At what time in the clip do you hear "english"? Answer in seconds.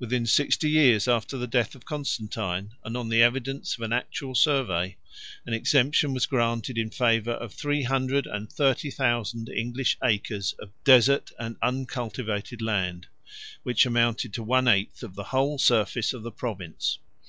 9.48-9.96